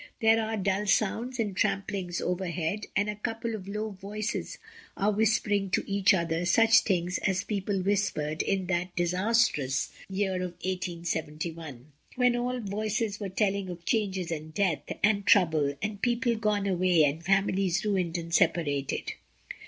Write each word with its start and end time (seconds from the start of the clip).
There 0.19 0.41
are 0.41 0.57
dull 0.57 0.87
sounds 0.87 1.37
and 1.37 1.55
tramplings 1.55 2.21
overhead, 2.21 2.87
and 2.95 3.07
a 3.07 3.15
couple 3.17 3.53
of 3.53 3.67
low 3.67 3.91
voices 3.91 4.57
are 4.97 5.11
whispering 5.11 5.69
to 5.69 5.83
each 5.87 6.11
other 6.11 6.43
such 6.43 6.79
things 6.79 7.19
as 7.19 7.43
people 7.43 7.83
whispered 7.83 8.41
in 8.41 8.65
that 8.65 8.95
disastrous 8.95 9.89
l6o 9.89 9.89
MRS. 9.89 10.07
DYMOND. 10.07 10.17
year 10.17 10.35
of 10.41 10.53
187 10.53 11.39
1, 11.53 11.91
when 12.15 12.35
all 12.35 12.59
voices 12.61 13.19
were 13.19 13.29
telling 13.29 13.69
of 13.69 13.85
changes 13.85 14.31
and 14.31 14.55
death, 14.55 14.91
and 15.03 15.27
trouble, 15.27 15.75
and 15.83 16.01
people 16.01 16.33
gone 16.35 16.65
away 16.65 17.03
and 17.03 17.23
families 17.23 17.85
ruined 17.85 18.17
and 18.17 18.33
separated. 18.33 19.13